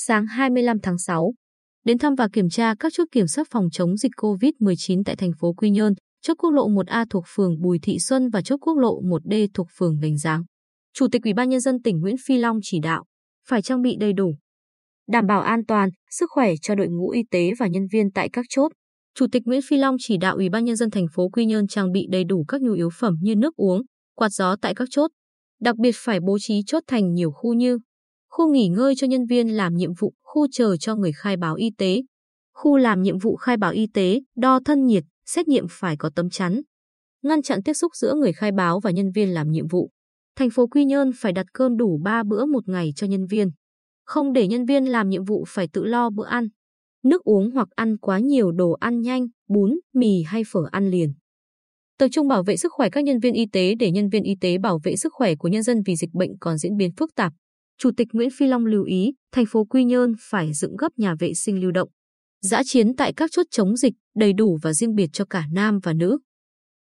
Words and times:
sáng 0.00 0.26
25 0.26 0.80
tháng 0.80 0.98
6, 0.98 1.34
đến 1.84 1.98
thăm 1.98 2.14
và 2.14 2.28
kiểm 2.32 2.48
tra 2.48 2.74
các 2.80 2.92
chốt 2.96 3.04
kiểm 3.12 3.26
soát 3.26 3.46
phòng 3.50 3.68
chống 3.72 3.96
dịch 3.96 4.12
COVID-19 4.16 5.02
tại 5.04 5.16
thành 5.16 5.30
phố 5.40 5.52
Quy 5.52 5.70
Nhơn, 5.70 5.94
chốt 6.22 6.34
quốc 6.38 6.50
lộ 6.50 6.68
1A 6.68 7.06
thuộc 7.10 7.24
phường 7.34 7.60
Bùi 7.60 7.78
Thị 7.82 7.98
Xuân 7.98 8.28
và 8.30 8.42
chốt 8.42 8.56
quốc 8.60 8.78
lộ 8.78 9.00
1D 9.02 9.48
thuộc 9.54 9.66
phường 9.78 9.98
Gành 10.00 10.18
Giáng. 10.18 10.44
Chủ 10.94 11.06
tịch 11.12 11.22
Ủy 11.24 11.34
ban 11.34 11.48
nhân 11.48 11.60
dân 11.60 11.82
tỉnh 11.82 12.00
Nguyễn 12.00 12.16
Phi 12.26 12.38
Long 12.38 12.58
chỉ 12.62 12.78
đạo 12.82 13.04
phải 13.48 13.62
trang 13.62 13.82
bị 13.82 13.96
đầy 14.00 14.12
đủ, 14.12 14.34
đảm 15.08 15.26
bảo 15.26 15.40
an 15.40 15.66
toàn, 15.66 15.90
sức 16.10 16.30
khỏe 16.30 16.52
cho 16.62 16.74
đội 16.74 16.88
ngũ 16.88 17.10
y 17.10 17.22
tế 17.30 17.52
và 17.58 17.66
nhân 17.66 17.86
viên 17.92 18.10
tại 18.10 18.28
các 18.32 18.46
chốt. 18.48 18.72
Chủ 19.14 19.26
tịch 19.32 19.42
Nguyễn 19.46 19.60
Phi 19.68 19.76
Long 19.76 19.96
chỉ 19.98 20.16
đạo 20.16 20.36
Ủy 20.36 20.48
ban 20.48 20.64
nhân 20.64 20.76
dân 20.76 20.90
thành 20.90 21.06
phố 21.12 21.28
Quy 21.28 21.46
Nhơn 21.46 21.66
trang 21.66 21.92
bị 21.92 22.06
đầy 22.10 22.24
đủ 22.24 22.44
các 22.48 22.62
nhu 22.62 22.72
yếu 22.72 22.90
phẩm 22.98 23.14
như 23.20 23.34
nước 23.36 23.56
uống, 23.56 23.82
quạt 24.14 24.28
gió 24.28 24.56
tại 24.62 24.74
các 24.74 24.88
chốt. 24.90 25.10
Đặc 25.60 25.76
biệt 25.76 25.94
phải 25.96 26.20
bố 26.20 26.38
trí 26.40 26.62
chốt 26.66 26.82
thành 26.86 27.12
nhiều 27.12 27.30
khu 27.30 27.54
như 27.54 27.78
khu 28.38 28.52
nghỉ 28.52 28.68
ngơi 28.68 28.94
cho 28.96 29.06
nhân 29.06 29.26
viên 29.26 29.48
làm 29.48 29.76
nhiệm 29.76 29.90
vụ, 29.98 30.12
khu 30.22 30.46
chờ 30.52 30.76
cho 30.76 30.96
người 30.96 31.12
khai 31.12 31.36
báo 31.36 31.54
y 31.54 31.70
tế, 31.78 32.02
khu 32.54 32.76
làm 32.76 33.02
nhiệm 33.02 33.18
vụ 33.18 33.36
khai 33.36 33.56
báo 33.56 33.72
y 33.72 33.86
tế, 33.94 34.20
đo 34.36 34.60
thân 34.64 34.86
nhiệt, 34.86 35.04
xét 35.26 35.48
nghiệm 35.48 35.66
phải 35.70 35.96
có 35.96 36.10
tấm 36.14 36.30
chắn, 36.30 36.60
ngăn 37.22 37.42
chặn 37.42 37.62
tiếp 37.62 37.72
xúc 37.72 37.92
giữa 37.94 38.14
người 38.14 38.32
khai 38.32 38.52
báo 38.52 38.80
và 38.80 38.90
nhân 38.90 39.10
viên 39.14 39.34
làm 39.34 39.50
nhiệm 39.50 39.68
vụ. 39.68 39.90
Thành 40.36 40.50
phố 40.50 40.66
Quy 40.66 40.84
Nhơn 40.84 41.10
phải 41.16 41.32
đặt 41.32 41.46
cơm 41.52 41.76
đủ 41.76 41.98
3 42.04 42.22
bữa 42.22 42.44
một 42.44 42.68
ngày 42.68 42.92
cho 42.96 43.06
nhân 43.06 43.26
viên, 43.26 43.50
không 44.04 44.32
để 44.32 44.46
nhân 44.46 44.64
viên 44.64 44.84
làm 44.84 45.08
nhiệm 45.08 45.24
vụ 45.24 45.44
phải 45.48 45.68
tự 45.72 45.84
lo 45.84 46.10
bữa 46.10 46.26
ăn, 46.26 46.48
nước 47.04 47.22
uống 47.22 47.50
hoặc 47.50 47.68
ăn 47.70 47.98
quá 47.98 48.18
nhiều 48.18 48.52
đồ 48.52 48.72
ăn 48.72 49.00
nhanh, 49.00 49.26
bún, 49.48 49.78
mì 49.94 50.22
hay 50.26 50.42
phở 50.52 50.60
ăn 50.70 50.90
liền. 50.90 51.12
Tập 51.98 52.08
trung 52.12 52.28
bảo 52.28 52.42
vệ 52.42 52.56
sức 52.56 52.72
khỏe 52.72 52.88
các 52.90 53.04
nhân 53.04 53.20
viên 53.20 53.34
y 53.34 53.46
tế 53.52 53.74
để 53.74 53.90
nhân 53.90 54.08
viên 54.08 54.22
y 54.22 54.34
tế 54.40 54.58
bảo 54.58 54.80
vệ 54.84 54.96
sức 54.96 55.12
khỏe 55.12 55.34
của 55.34 55.48
nhân 55.48 55.62
dân 55.62 55.82
vì 55.86 55.96
dịch 55.96 56.10
bệnh 56.12 56.38
còn 56.40 56.58
diễn 56.58 56.76
biến 56.76 56.90
phức 56.96 57.14
tạp. 57.14 57.32
Chủ 57.78 57.90
tịch 57.96 58.08
Nguyễn 58.12 58.28
Phi 58.30 58.46
Long 58.46 58.66
lưu 58.66 58.84
ý, 58.84 59.12
thành 59.32 59.46
phố 59.46 59.64
Quy 59.64 59.84
Nhơn 59.84 60.12
phải 60.20 60.52
dựng 60.52 60.76
gấp 60.76 60.88
nhà 60.96 61.14
vệ 61.18 61.34
sinh 61.34 61.60
lưu 61.60 61.70
động. 61.72 61.88
Giã 62.40 62.62
chiến 62.64 62.96
tại 62.96 63.12
các 63.12 63.30
chốt 63.32 63.46
chống 63.50 63.76
dịch 63.76 63.92
đầy 64.16 64.32
đủ 64.32 64.58
và 64.62 64.72
riêng 64.72 64.94
biệt 64.94 65.10
cho 65.12 65.24
cả 65.30 65.44
nam 65.52 65.78
và 65.82 65.92
nữ. 65.92 66.18